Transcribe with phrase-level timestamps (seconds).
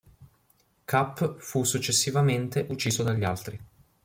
[0.85, 3.59] Cap fu successivamente ucciso dagli altri.